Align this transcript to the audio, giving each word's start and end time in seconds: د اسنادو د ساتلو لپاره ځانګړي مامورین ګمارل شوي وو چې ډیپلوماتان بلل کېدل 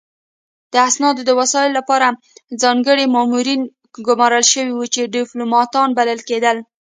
د 0.73 0.73
اسنادو 0.87 1.21
د 1.25 1.31
ساتلو 1.51 1.77
لپاره 1.79 2.07
ځانګړي 2.63 3.05
مامورین 3.15 3.61
ګمارل 4.07 4.45
شوي 4.53 4.73
وو 4.75 4.85
چې 4.93 5.11
ډیپلوماتان 5.15 5.89
بلل 5.97 6.19
کېدل 6.29 6.57